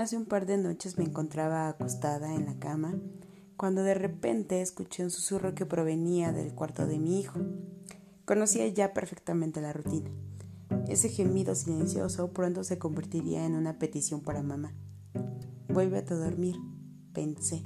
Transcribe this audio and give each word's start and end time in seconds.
Hace 0.00 0.16
un 0.16 0.24
par 0.24 0.46
de 0.46 0.56
noches 0.56 0.96
me 0.96 1.04
encontraba 1.04 1.68
acostada 1.68 2.34
en 2.34 2.46
la 2.46 2.58
cama 2.58 2.94
cuando 3.58 3.82
de 3.82 3.92
repente 3.92 4.62
escuché 4.62 5.04
un 5.04 5.10
susurro 5.10 5.54
que 5.54 5.66
provenía 5.66 6.32
del 6.32 6.54
cuarto 6.54 6.86
de 6.86 6.98
mi 6.98 7.20
hijo. 7.20 7.38
Conocía 8.24 8.66
ya 8.68 8.94
perfectamente 8.94 9.60
la 9.60 9.74
rutina. 9.74 10.10
Ese 10.88 11.10
gemido 11.10 11.54
silencioso 11.54 12.32
pronto 12.32 12.64
se 12.64 12.78
convertiría 12.78 13.44
en 13.44 13.54
una 13.54 13.78
petición 13.78 14.22
para 14.22 14.42
mamá. 14.42 14.72
Vuélvete 15.68 16.14
a 16.14 16.16
dormir, 16.16 16.56
pensé. 17.12 17.62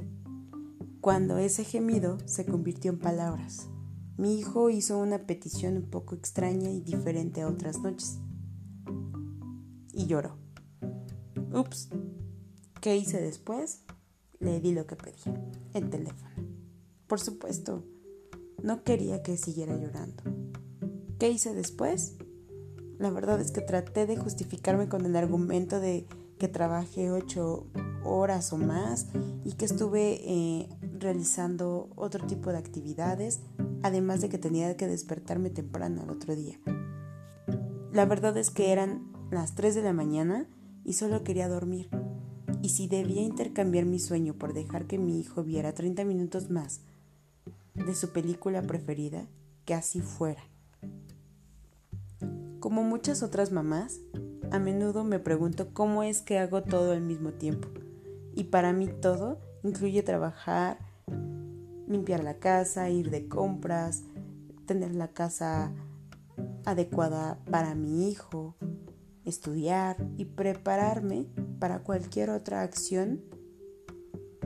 Cuando 1.00 1.38
ese 1.38 1.62
gemido 1.62 2.18
se 2.24 2.46
convirtió 2.46 2.90
en 2.90 2.98
palabras, 2.98 3.68
mi 4.16 4.40
hijo 4.40 4.70
hizo 4.70 4.98
una 4.98 5.24
petición 5.24 5.76
un 5.76 5.88
poco 5.88 6.16
extraña 6.16 6.68
y 6.70 6.80
diferente 6.80 7.42
a 7.42 7.46
otras 7.46 7.78
noches. 7.78 8.18
Y 9.92 10.06
lloró. 10.08 10.36
Ups. 11.52 11.88
¿Qué 12.84 12.98
hice 12.98 13.18
después? 13.18 13.80
Le 14.40 14.60
di 14.60 14.74
lo 14.74 14.86
que 14.86 14.94
pedía, 14.94 15.42
el 15.72 15.88
teléfono. 15.88 16.34
Por 17.06 17.18
supuesto, 17.18 17.82
no 18.62 18.84
quería 18.84 19.22
que 19.22 19.38
siguiera 19.38 19.74
llorando. 19.74 20.22
¿Qué 21.18 21.30
hice 21.30 21.54
después? 21.54 22.16
La 22.98 23.08
verdad 23.08 23.40
es 23.40 23.52
que 23.52 23.62
traté 23.62 24.04
de 24.04 24.18
justificarme 24.18 24.90
con 24.90 25.06
el 25.06 25.16
argumento 25.16 25.80
de 25.80 26.06
que 26.38 26.46
trabajé 26.46 27.10
ocho 27.10 27.68
horas 28.04 28.52
o 28.52 28.58
más 28.58 29.06
y 29.46 29.54
que 29.54 29.64
estuve 29.64 30.20
eh, 30.22 30.68
realizando 30.98 31.88
otro 31.96 32.26
tipo 32.26 32.50
de 32.50 32.58
actividades, 32.58 33.40
además 33.82 34.20
de 34.20 34.28
que 34.28 34.36
tenía 34.36 34.76
que 34.76 34.88
despertarme 34.88 35.48
temprano 35.48 36.02
al 36.02 36.10
otro 36.10 36.36
día. 36.36 36.60
La 37.94 38.04
verdad 38.04 38.36
es 38.36 38.50
que 38.50 38.72
eran 38.72 39.10
las 39.30 39.54
3 39.54 39.74
de 39.74 39.82
la 39.82 39.94
mañana 39.94 40.46
y 40.84 40.92
solo 40.92 41.24
quería 41.24 41.48
dormir. 41.48 41.88
Y 42.64 42.70
si 42.70 42.88
debía 42.88 43.20
intercambiar 43.20 43.84
mi 43.84 43.98
sueño 43.98 44.32
por 44.32 44.54
dejar 44.54 44.86
que 44.86 44.96
mi 44.96 45.20
hijo 45.20 45.44
viera 45.44 45.74
30 45.74 46.02
minutos 46.06 46.48
más 46.48 46.80
de 47.74 47.94
su 47.94 48.08
película 48.08 48.62
preferida, 48.62 49.26
que 49.66 49.74
así 49.74 50.00
fuera. 50.00 50.42
Como 52.60 52.82
muchas 52.82 53.22
otras 53.22 53.52
mamás, 53.52 54.00
a 54.50 54.58
menudo 54.58 55.04
me 55.04 55.18
pregunto 55.18 55.74
cómo 55.74 56.04
es 56.04 56.22
que 56.22 56.38
hago 56.38 56.62
todo 56.62 56.92
al 56.92 57.02
mismo 57.02 57.32
tiempo. 57.34 57.68
Y 58.34 58.44
para 58.44 58.72
mí 58.72 58.88
todo 58.88 59.42
incluye 59.62 60.02
trabajar, 60.02 60.78
limpiar 61.86 62.24
la 62.24 62.38
casa, 62.38 62.88
ir 62.88 63.10
de 63.10 63.28
compras, 63.28 64.04
tener 64.64 64.94
la 64.94 65.08
casa 65.08 65.70
adecuada 66.64 67.38
para 67.50 67.74
mi 67.74 68.08
hijo, 68.08 68.56
estudiar 69.26 69.98
y 70.16 70.24
prepararme 70.24 71.26
para 71.64 71.78
cualquier 71.78 72.28
otra 72.28 72.60
acción 72.60 73.22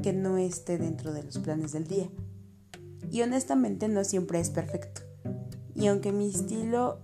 que 0.05 0.13
no 0.13 0.39
esté 0.39 0.79
dentro 0.79 1.13
de 1.13 1.25
los 1.25 1.39
planes 1.39 1.73
del 1.73 1.89
día. 1.89 2.09
Y 3.11 3.23
honestamente 3.23 3.89
no 3.89 4.05
siempre 4.05 4.39
es 4.39 4.51
perfecto. 4.51 5.01
Y 5.75 5.89
aunque 5.89 6.13
mi 6.13 6.29
estilo 6.29 7.01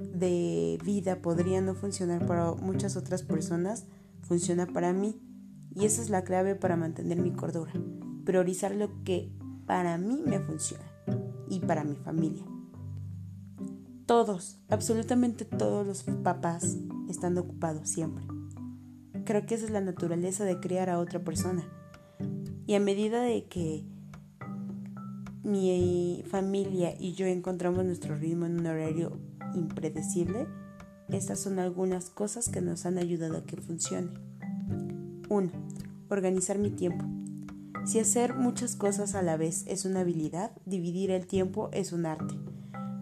de 0.00 0.78
vida 0.82 1.20
podría 1.20 1.60
no 1.60 1.74
funcionar 1.74 2.24
para 2.24 2.54
muchas 2.54 2.96
otras 2.96 3.22
personas, 3.22 3.84
funciona 4.22 4.66
para 4.66 4.94
mí. 4.94 5.20
Y 5.74 5.84
esa 5.84 6.00
es 6.00 6.08
la 6.08 6.24
clave 6.24 6.54
para 6.54 6.76
mantener 6.76 7.20
mi 7.20 7.32
cordura. 7.32 7.74
Priorizar 8.24 8.74
lo 8.74 9.04
que 9.04 9.30
para 9.66 9.98
mí 9.98 10.22
me 10.24 10.40
funciona 10.40 10.90
y 11.46 11.60
para 11.60 11.84
mi 11.84 11.96
familia. 11.96 12.46
Todos, 14.06 14.62
absolutamente 14.70 15.44
todos 15.44 15.86
los 15.86 16.04
papás 16.04 16.78
están 17.10 17.36
ocupados 17.36 17.90
siempre. 17.90 18.24
Creo 19.28 19.44
que 19.44 19.56
esa 19.56 19.66
es 19.66 19.70
la 19.70 19.82
naturaleza 19.82 20.46
de 20.46 20.58
criar 20.58 20.88
a 20.88 20.98
otra 20.98 21.20
persona. 21.20 21.62
Y 22.66 22.72
a 22.72 22.80
medida 22.80 23.20
de 23.20 23.44
que 23.44 23.84
mi 25.42 26.24
familia 26.30 26.94
y 26.98 27.12
yo 27.12 27.26
encontramos 27.26 27.84
nuestro 27.84 28.16
ritmo 28.16 28.46
en 28.46 28.58
un 28.58 28.66
horario 28.66 29.18
impredecible, 29.54 30.46
estas 31.10 31.40
son 31.40 31.58
algunas 31.58 32.08
cosas 32.08 32.48
que 32.48 32.62
nos 32.62 32.86
han 32.86 32.96
ayudado 32.96 33.36
a 33.36 33.44
que 33.44 33.58
funcione. 33.58 34.08
1. 35.28 35.50
Organizar 36.08 36.56
mi 36.56 36.70
tiempo. 36.70 37.04
Si 37.84 37.98
hacer 37.98 38.34
muchas 38.34 38.76
cosas 38.76 39.14
a 39.14 39.20
la 39.20 39.36
vez 39.36 39.66
es 39.66 39.84
una 39.84 40.00
habilidad, 40.00 40.52
dividir 40.64 41.10
el 41.10 41.26
tiempo 41.26 41.68
es 41.74 41.92
un 41.92 42.06
arte. 42.06 42.34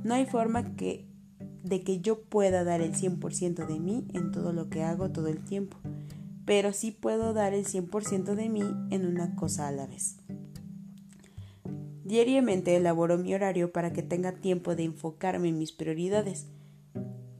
No 0.02 0.14
hay 0.14 0.26
forma 0.26 0.64
de 0.64 1.84
que 1.84 2.00
yo 2.00 2.22
pueda 2.22 2.64
dar 2.64 2.80
el 2.80 2.94
100% 2.94 3.64
de 3.64 3.78
mí 3.78 4.08
en 4.12 4.32
todo 4.32 4.52
lo 4.52 4.68
que 4.70 4.82
hago 4.82 5.10
todo 5.10 5.28
el 5.28 5.44
tiempo, 5.44 5.76
pero 6.46 6.72
sí 6.72 6.92
puedo 6.92 7.34
dar 7.34 7.52
el 7.52 7.66
100% 7.66 8.34
de 8.34 8.48
mí 8.48 8.62
en 8.90 9.04
una 9.04 9.34
cosa 9.34 9.68
a 9.68 9.72
la 9.72 9.86
vez. 9.86 10.16
Diariamente 12.04 12.76
elaboro 12.76 13.18
mi 13.18 13.34
horario 13.34 13.72
para 13.72 13.92
que 13.92 14.02
tenga 14.02 14.32
tiempo 14.32 14.76
de 14.76 14.84
enfocarme 14.84 15.48
en 15.48 15.58
mis 15.58 15.72
prioridades. 15.72 16.46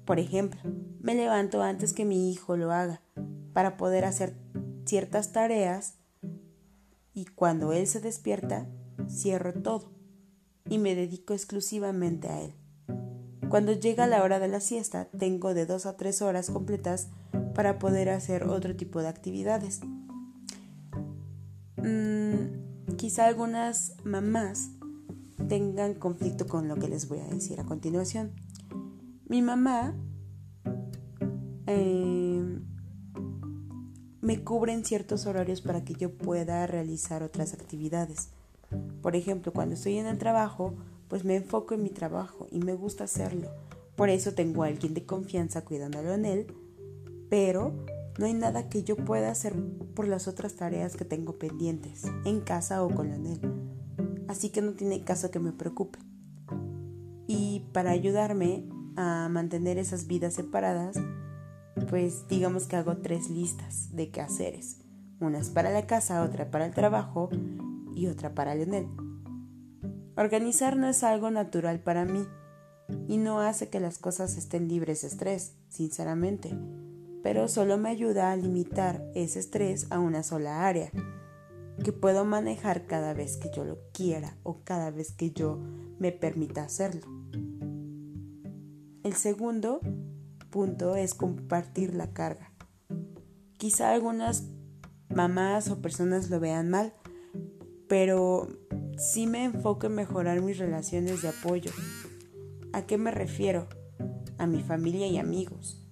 Por 0.05 0.19
ejemplo, 0.19 0.61
me 1.01 1.15
levanto 1.15 1.63
antes 1.63 1.93
que 1.93 2.05
mi 2.05 2.33
hijo 2.33 2.57
lo 2.57 2.73
haga 2.73 3.01
para 3.53 3.77
poder 3.77 4.05
hacer 4.05 4.35
ciertas 4.85 5.33
tareas 5.33 5.95
y 7.15 7.27
cuando 7.27 7.73
él 7.73 7.87
se 7.87 8.01
despierta, 8.01 8.69
cierro 9.09 9.55
todo 9.55 9.93
y 10.69 10.79
me 10.79 10.97
dedico 10.97 11.33
exclusivamente 11.33 12.29
a 12.29 12.43
él. 12.43 12.55
Cuando 13.49 13.73
llega 13.73 14.09
la 14.09 14.25
hora 14.25 14.41
de 14.41 14.49
la 14.49 14.61
siesta, 14.61 15.09
tengo 15.17 15.55
de 15.55 15.65
dos 15.65 15.87
a 15.87 15.97
tres 15.97 16.23
horas 16.23 16.51
completas 16.51 17.09
para 17.57 17.81
poder 17.81 18.11
hacer 18.11 18.45
otro 18.45 18.77
tipo 18.77 19.01
de 19.01 19.09
actividades. 19.09 19.81
Mm, 21.79 22.67
Quizá 22.97 23.27
algunas 23.27 23.95
mamás 24.05 24.71
tengan 25.49 25.95
conflicto 25.95 26.47
con 26.47 26.69
lo 26.69 26.77
que 26.77 26.89
les 26.89 27.09
voy 27.09 27.19
a 27.19 27.27
decir 27.27 27.61
a 27.61 27.65
continuación. 27.65 28.33
Mi 29.29 29.43
mamá 29.43 29.95
eh, 31.67 32.59
me 34.21 34.45
cubre 34.45 34.73
en 34.73 34.85
ciertos 34.85 35.27
horarios 35.27 35.61
para 35.61 35.85
que 35.85 35.95
yo 35.95 36.17
pueda 36.17 36.67
realizar 36.67 37.23
otras 37.23 37.53
actividades. 37.53 38.31
Por 39.03 39.15
ejemplo, 39.15 39.53
cuando 39.53 39.75
estoy 39.75 39.99
en 39.99 40.07
el 40.07 40.17
trabajo, 40.17 40.75
pues 41.09 41.25
me 41.25 41.37
enfoco 41.37 41.75
en 41.75 41.83
mi 41.83 41.91
trabajo 41.91 42.47
y 42.51 42.61
me 42.61 42.75
gusta 42.75 43.05
hacerlo. 43.05 43.51
Por 43.95 44.11
eso 44.11 44.33
tengo 44.33 44.63
a 44.63 44.69
alguien 44.69 44.95
de 44.95 45.05
confianza 45.05 45.65
cuidándolo 45.65 46.15
en 46.15 46.25
él, 46.25 46.47
pero 47.29 47.87
no 48.19 48.27
hay 48.27 48.35
nada 48.35 48.69
que 48.69 48.83
yo 48.83 48.97
pueda 48.97 49.31
hacer 49.31 49.55
por 49.95 50.09
las 50.09 50.27
otras 50.27 50.55
tareas 50.55 50.97
que 50.97 51.05
tengo 51.05 51.39
pendientes, 51.39 52.05
en 52.25 52.41
casa 52.41 52.83
o 52.83 52.95
con 52.95 53.09
Leonel. 53.09 53.41
Así 54.29 54.51
que 54.51 54.63
no 54.63 54.73
tiene 54.73 55.05
caso 55.05 55.31
que 55.31 55.39
me 55.39 55.53
preocupe. 55.53 55.99
Y 57.27 57.67
para 57.73 57.91
ayudarme 57.91 58.69
a 58.97 59.29
mantener 59.29 59.79
esas 59.79 60.07
vidas 60.07 60.35
separadas, 60.35 60.97
pues 61.91 62.27
digamos 62.29 62.67
que 62.67 62.77
hago 62.77 62.99
tres 62.99 63.29
listas 63.29 63.95
de 63.95 64.11
quehaceres. 64.11 64.79
Una 65.21 65.39
es 65.39 65.51
para 65.51 65.71
la 65.71 65.87
casa, 65.87 66.23
otra 66.23 66.51
para 66.51 66.67
el 66.67 66.75
trabajo 66.75 67.29
y 67.95 68.07
otra 68.07 68.35
para 68.35 68.55
Leonel. 68.55 68.89
Organizar 70.17 70.77
no 70.77 70.89
es 70.89 71.03
algo 71.03 71.31
natural 71.31 71.81
para 71.81 72.07
mí 72.07 72.27
y 73.09 73.19
no 73.19 73.41
hace 73.41 73.69
que 73.69 73.81
las 73.81 73.99
cosas 73.99 74.39
estén 74.39 74.69
libres 74.69 75.03
de 75.03 75.09
estrés, 75.09 75.55
sinceramente 75.69 76.57
pero 77.27 77.49
solo 77.49 77.77
me 77.77 77.89
ayuda 77.89 78.31
a 78.31 78.37
limitar 78.37 79.05
ese 79.17 79.41
estrés 79.41 79.89
a 79.91 79.99
una 79.99 80.23
sola 80.23 80.65
área, 80.65 80.93
que 81.83 81.91
puedo 81.93 82.25
manejar 82.25 82.87
cada 82.87 83.15
vez 83.15 83.37
que 83.37 83.51
yo 83.53 83.65
lo 83.65 83.81
quiera 83.93 84.39
o 84.45 84.63
cada 84.63 84.93
vez 84.93 85.11
que 85.11 85.33
yo 85.33 85.59
me 85.99 86.13
permita 86.13 86.63
hacerlo. 86.63 87.05
El 89.03 89.15
segundo 89.15 89.81
punto 90.51 90.95
es 90.95 91.15
compartir 91.15 91.97
la 91.97 92.13
carga. 92.13 92.53
Quizá 93.59 93.91
algunas 93.93 94.45
mamás 95.09 95.69
o 95.69 95.83
personas 95.83 96.31
lo 96.31 96.39
vean 96.39 96.71
mal, 96.71 96.95
pero 97.89 98.47
sí 98.99 99.27
me 99.27 99.47
enfoco 99.47 99.89
en 99.89 99.97
mejorar 99.97 100.43
mis 100.43 100.59
relaciones 100.59 101.23
de 101.23 101.31
apoyo. 101.31 101.73
¿A 102.73 102.83
qué 102.83 102.99
me 102.99 103.11
refiero? 103.11 103.67
A 104.39 104.47
mi 104.47 104.63
familia 104.63 105.09
y 105.09 105.19
amigos. 105.19 105.86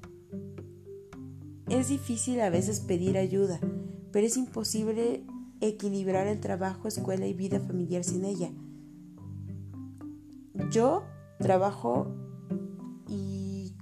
Es 1.68 1.88
difícil 1.88 2.40
a 2.40 2.50
veces 2.50 2.80
pedir 2.80 3.16
ayuda, 3.16 3.58
pero 4.12 4.26
es 4.26 4.36
imposible 4.36 5.24
equilibrar 5.60 6.26
el 6.26 6.40
trabajo, 6.40 6.88
escuela 6.88 7.26
y 7.26 7.32
vida 7.32 7.60
familiar 7.60 8.04
sin 8.04 8.24
ella. 8.24 8.50
Yo 10.70 11.04
trabajo 11.38 12.14
y 13.08 13.74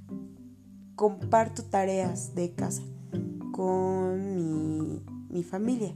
comparto 0.94 1.64
tareas 1.64 2.34
de 2.34 2.55
casa 2.55 2.82
con 3.52 4.37
mi, 4.37 5.02
mi 5.29 5.43
familia. 5.43 5.94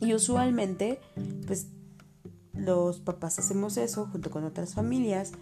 Y 0.00 0.14
usualmente, 0.14 1.00
pues 1.46 1.68
los 2.52 3.00
papás 3.00 3.38
hacemos 3.38 3.76
eso 3.76 4.06
junto 4.06 4.30
con 4.30 4.44
otras 4.44 4.74
familias 4.74 5.32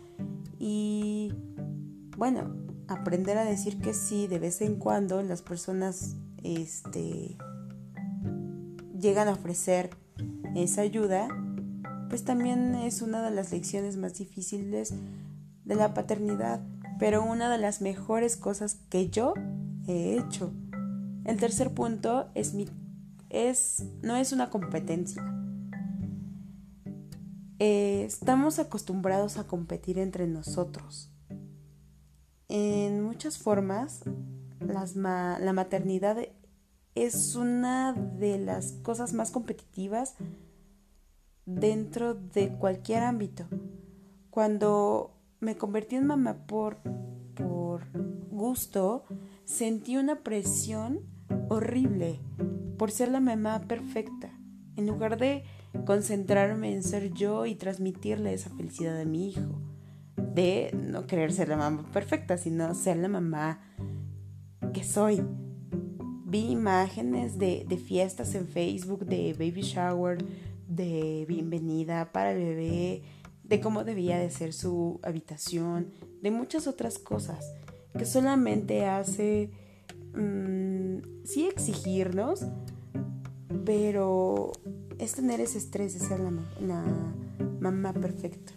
y 0.59 1.33
bueno, 2.17 2.66
aprender 2.89 3.39
a 3.39 3.45
decir 3.45 3.79
que 3.81 3.95
sí 3.95 4.27
de 4.27 4.39
vez 4.39 4.61
en 4.61 4.77
cuando 4.77 5.23
las 5.23 5.43
personas 5.43 6.17
este, 6.43 7.37
llegan 8.99 9.29
a 9.29 9.33
ofrecer 9.33 9.91
esa 10.55 10.83
ayuda, 10.83 11.29
pues 12.09 12.25
también 12.25 12.75
es 12.75 13.03
una 13.03 13.23
de 13.23 13.31
las 13.31 13.53
lecciones 13.53 13.97
más 13.97 14.15
difíciles 14.15 14.95
de 15.65 15.75
la 15.75 15.95
paternidad, 15.95 16.61
pero 16.99 17.25
una 17.25 17.51
de 17.51 17.59
las 17.59 17.81
mejores 17.81 18.37
cosas 18.37 18.77
que 18.89 19.11
yo 19.11 19.35
he 19.87 20.17
hecho. 20.17 20.53
El 21.25 21.39
tercer 21.39 21.75
punto 21.75 22.31
es 22.35 22.55
mi 22.55 22.69
es 23.29 23.85
no 24.03 24.17
es 24.17 24.33
una 24.33 24.51
competencia. 24.51 25.23
Eh, 27.59 28.05
estamos 28.07 28.59
acostumbrados 28.59 29.39
a 29.39 29.47
competir 29.47 29.99
entre 29.99 30.27
nosotros. 30.27 31.11
En 32.59 33.03
muchas 33.03 33.37
formas, 33.37 34.01
la 34.61 35.53
maternidad 35.53 36.17
es 36.95 37.37
una 37.37 37.93
de 37.93 38.39
las 38.39 38.73
cosas 38.83 39.13
más 39.13 39.31
competitivas 39.31 40.15
dentro 41.45 42.15
de 42.15 42.57
cualquier 42.57 43.03
ámbito. 43.03 43.45
Cuando 44.31 45.19
me 45.39 45.59
convertí 45.59 45.97
en 45.97 46.07
mamá 46.07 46.47
por, 46.47 46.79
por 47.35 47.91
gusto, 48.31 49.05
sentí 49.45 49.99
una 49.99 50.23
presión 50.23 51.01
horrible 51.51 52.21
por 52.79 52.91
ser 52.91 53.11
la 53.11 53.21
mamá 53.21 53.69
perfecta. 53.69 54.31
En 54.77 54.87
lugar 54.87 55.19
de 55.19 55.45
concentrarme 55.85 56.73
en 56.73 56.83
ser 56.83 57.13
yo 57.13 57.45
y 57.45 57.55
transmitirle 57.55 58.33
esa 58.33 58.49
felicidad 58.49 58.99
a 58.99 59.05
mi 59.05 59.29
hijo, 59.29 59.61
de 60.37 60.71
no 60.75 61.07
querer 61.07 61.33
ser 61.33 61.49
la 61.49 61.57
mamá 61.57 61.91
perfecta, 61.93 62.37
sino 62.37 62.75
ser 62.75 62.99
la 62.99 63.09
mamá 63.09 63.59
que 64.75 64.85
soy. 64.85 65.23
Vi 66.27 66.51
imágenes 66.51 67.39
de, 67.39 67.65
de 67.67 67.79
fiestas 67.79 68.35
en 68.35 68.47
Facebook, 68.47 69.07
de 69.07 69.33
baby 69.33 69.63
shower, 69.63 70.19
de 70.69 71.25
bienvenida 71.27 72.13
para 72.13 72.33
el 72.33 72.39
bebé, 72.39 73.03
de 73.45 73.61
cómo 73.63 73.83
debía 73.83 74.19
de 74.19 74.29
ser 74.29 74.53
su 74.53 75.01
habitación, 75.03 75.91
de 76.21 76.31
muchas 76.31 76.67
otras 76.67 76.99
cosas 76.99 77.55
que 77.97 78.05
solamente 78.05 78.85
hace, 78.85 79.51
mm, 80.15 81.25
sí 81.25 81.47
exigirnos, 81.47 82.45
pero 83.65 84.53
es 84.99 85.15
tener 85.15 85.41
ese 85.41 85.57
estrés 85.57 85.95
de 85.95 86.01
ser 86.01 86.21
la, 86.21 86.31
la 86.61 86.85
mamá 87.59 87.95
perfecta. 87.95 88.53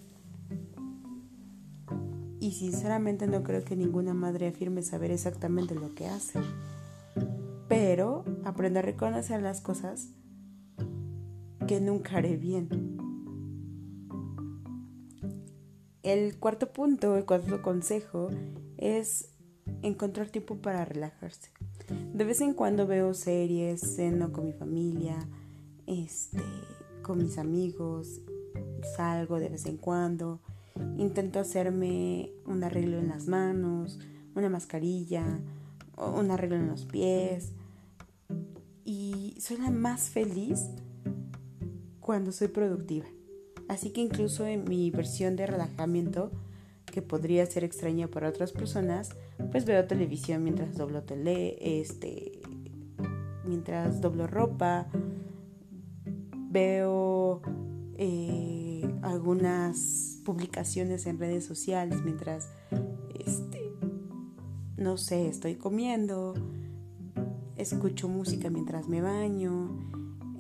Y 2.40 2.54
sinceramente 2.54 3.28
no 3.28 3.44
creo 3.44 3.64
que 3.64 3.76
ninguna 3.76 4.14
madre 4.14 4.48
afirme 4.48 4.82
saber 4.82 5.12
exactamente 5.12 5.76
lo 5.76 5.94
que 5.94 6.08
hace. 6.08 6.40
Pero 7.68 8.24
aprende 8.46 8.80
a 8.80 8.84
reconocer 8.84 9.42
las 9.42 9.62
cosas 9.62 10.10
que 11.68 11.82
nunca 11.82 12.18
haré 12.18 12.38
bien. 12.38 12.98
El 16.02 16.40
cuarto 16.40 16.72
punto, 16.72 17.18
el 17.18 17.26
cuarto 17.26 17.62
consejo 17.62 18.30
es 18.78 19.30
encontrar 19.82 20.30
tiempo 20.30 20.56
para 20.58 20.86
relajarse. 20.86 21.52
De 22.14 22.24
vez 22.24 22.42
en 22.42 22.54
cuando 22.54 22.88
veo 22.88 23.14
series, 23.14 23.82
ceno 23.82 24.32
con 24.32 24.46
mi 24.46 24.54
familia, 24.54 25.18
este, 25.86 26.42
con 27.02 27.20
mis 27.20 27.38
amigos, 27.38 28.22
salgo 28.96 29.40
de 29.40 29.50
vez 29.50 29.66
en 29.66 29.78
cuando, 29.78 30.42
intento 31.00 31.40
hacerme 31.40 32.32
un 32.46 32.64
arreglo 32.64 33.00
en 33.00 33.08
las 33.08 33.28
manos, 33.28 34.00
una 34.36 34.50
mascarilla, 34.50 35.40
un 35.98 36.30
arreglo 36.30 36.58
en 36.58 36.68
los 36.68 36.86
pies. 36.86 37.54
Y 38.86 39.36
soy 39.40 39.58
la 39.58 39.72
más 39.72 40.10
feliz 40.10 40.66
cuando 42.00 42.32
soy 42.32 42.50
productiva. 42.50 43.06
Así 43.68 43.92
que 43.92 44.02
incluso 44.02 44.46
en 44.46 44.64
mi 44.66 44.90
versión 44.92 45.36
de 45.36 45.46
relajamiento, 45.46 46.32
que 46.86 47.02
podría 47.02 47.46
ser 47.46 47.64
extraña 47.64 48.08
para 48.08 48.30
otras 48.30 48.52
personas, 48.52 49.12
pues 49.52 49.66
veo 49.66 49.86
televisión 49.86 50.44
mientras 50.44 50.76
doblo 50.76 51.04
tele, 51.04 51.58
este, 51.62 52.42
mientras 53.46 54.02
doblo 54.02 54.26
ropa, 54.26 54.88
veo 56.50 57.42
eh, 57.96 58.69
algunas 59.02 60.20
publicaciones 60.24 61.06
en 61.06 61.20
redes 61.20 61.46
sociales 61.46 62.00
mientras, 62.04 62.50
este, 63.20 63.74
no 64.78 64.98
sé, 64.98 65.28
estoy 65.28 65.56
comiendo, 65.56 66.34
escucho 67.56 68.08
música 68.08 68.50
mientras 68.50 68.88
me 68.88 69.02
baño 69.02 69.90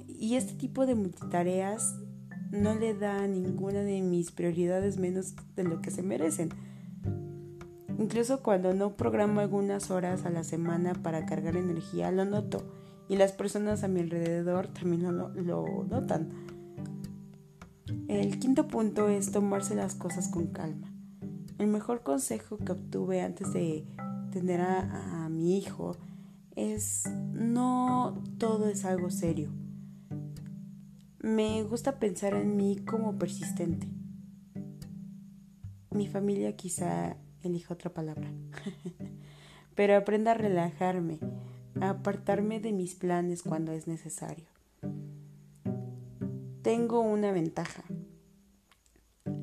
y 0.07 0.35
este 0.35 0.53
tipo 0.53 0.85
de 0.85 0.95
multitareas 0.95 1.95
no 2.51 2.73
le 2.75 2.93
da 2.93 3.25
ninguna 3.27 3.79
de 3.79 4.01
mis 4.01 4.31
prioridades 4.31 4.97
menos 4.97 5.35
de 5.55 5.63
lo 5.63 5.81
que 5.81 5.91
se 5.91 6.03
merecen. 6.03 6.49
Incluso 7.97 8.41
cuando 8.41 8.73
no 8.73 8.95
programo 8.95 9.39
algunas 9.39 9.91
horas 9.91 10.25
a 10.25 10.29
la 10.29 10.43
semana 10.43 10.93
para 10.93 11.25
cargar 11.25 11.57
energía, 11.57 12.11
lo 12.11 12.25
noto. 12.25 12.63
Y 13.07 13.17
las 13.17 13.31
personas 13.31 13.83
a 13.83 13.87
mi 13.87 14.01
alrededor 14.01 14.67
también 14.67 15.17
lo 15.17 15.85
notan. 15.89 16.29
El 18.09 18.39
quinto 18.39 18.67
punto 18.67 19.07
es 19.07 19.31
tomarse 19.31 19.75
las 19.75 19.93
cosas 19.93 20.29
con 20.29 20.47
calma. 20.47 20.91
El 21.59 21.67
mejor 21.67 22.01
consejo 22.01 22.57
que 22.57 22.71
obtuve 22.71 23.21
antes 23.21 23.53
de 23.53 23.85
tener 24.31 24.61
a, 24.61 25.29
mi 25.29 25.55
hijo 25.55 25.95
es 26.55 27.03
no 27.33 28.19
todo 28.39 28.67
es 28.67 28.83
algo 28.83 29.11
serio. 29.11 29.51
Me 31.19 31.61
gusta 31.61 31.99
pensar 31.99 32.33
en 32.33 32.57
mí 32.57 32.77
como 32.77 33.19
persistente. 33.19 33.87
Mi 35.91 36.07
familia 36.07 36.55
quizá 36.55 37.15
elija 37.43 37.75
otra 37.75 37.93
palabra, 37.93 38.31
pero 39.75 39.95
aprenda 39.95 40.31
a 40.31 40.33
relajarme, 40.33 41.19
a 41.79 41.91
apartarme 41.91 42.59
de 42.59 42.73
mis 42.73 42.95
planes 42.95 43.43
cuando 43.43 43.71
es 43.71 43.87
necesario. 43.87 44.47
Tengo 46.63 47.01
una 47.01 47.31
ventaja. 47.31 47.83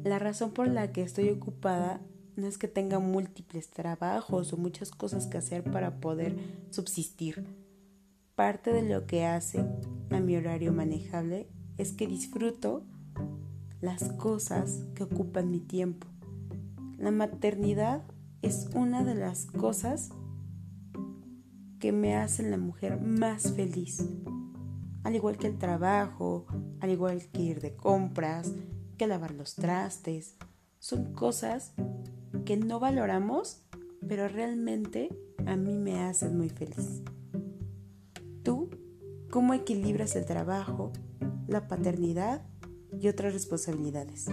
La 0.06 0.20
razón 0.20 0.52
por 0.52 0.68
la 0.68 0.92
que 0.92 1.02
estoy 1.02 1.30
ocupada 1.30 2.00
no 2.36 2.46
es 2.46 2.58
que 2.58 2.68
tenga 2.68 3.00
múltiples 3.00 3.70
trabajos 3.72 4.52
o 4.52 4.56
muchas 4.56 4.92
cosas 4.92 5.26
que 5.26 5.36
hacer 5.36 5.64
para 5.64 5.98
poder 5.98 6.36
subsistir. 6.70 7.44
Parte 8.36 8.72
de 8.72 8.88
lo 8.88 9.08
que 9.08 9.24
hace 9.26 9.66
a 10.12 10.20
mi 10.20 10.36
horario 10.36 10.72
manejable 10.72 11.48
es 11.76 11.90
que 11.92 12.06
disfruto 12.06 12.84
las 13.80 14.12
cosas 14.12 14.84
que 14.94 15.02
ocupan 15.02 15.50
mi 15.50 15.58
tiempo. 15.58 16.06
La 16.98 17.10
maternidad 17.10 18.04
es 18.42 18.68
una 18.76 19.02
de 19.02 19.16
las 19.16 19.46
cosas 19.46 20.10
que 21.80 21.90
me 21.90 22.14
hacen 22.14 22.52
la 22.52 22.58
mujer 22.58 23.00
más 23.00 23.54
feliz. 23.54 24.06
Al 25.02 25.16
igual 25.16 25.36
que 25.36 25.48
el 25.48 25.58
trabajo, 25.58 26.46
al 26.78 26.90
igual 26.90 27.26
que 27.32 27.42
ir 27.42 27.60
de 27.60 27.74
compras, 27.74 28.52
que 28.96 29.06
lavar 29.06 29.32
los 29.32 29.54
trastes. 29.54 30.36
Son 30.78 31.12
cosas 31.12 31.72
que 32.44 32.56
no 32.56 32.80
valoramos, 32.80 33.62
pero 34.06 34.28
realmente 34.28 35.08
a 35.46 35.56
mí 35.56 35.78
me 35.78 36.00
hacen 36.00 36.36
muy 36.36 36.48
feliz. 36.48 37.02
¿Tú 38.42 38.70
cómo 39.30 39.54
equilibras 39.54 40.16
el 40.16 40.24
trabajo, 40.24 40.92
la 41.46 41.68
paternidad 41.68 42.42
y 42.98 43.08
otras 43.08 43.32
responsabilidades. 43.32 44.26